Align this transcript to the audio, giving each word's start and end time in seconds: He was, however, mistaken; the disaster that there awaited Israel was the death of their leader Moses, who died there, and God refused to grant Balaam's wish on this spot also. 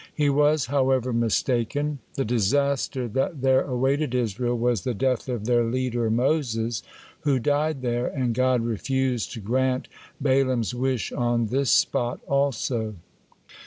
He 0.15 0.31
was, 0.31 0.65
however, 0.65 1.13
mistaken; 1.13 1.99
the 2.15 2.25
disaster 2.25 3.07
that 3.09 3.41
there 3.43 3.61
awaited 3.61 4.15
Israel 4.15 4.57
was 4.57 4.81
the 4.81 4.95
death 4.95 5.29
of 5.29 5.45
their 5.45 5.63
leader 5.63 6.09
Moses, 6.09 6.81
who 7.19 7.37
died 7.37 7.83
there, 7.83 8.07
and 8.07 8.33
God 8.33 8.65
refused 8.65 9.31
to 9.33 9.39
grant 9.39 9.87
Balaam's 10.19 10.73
wish 10.73 11.11
on 11.11 11.49
this 11.49 11.69
spot 11.69 12.19
also. 12.27 12.95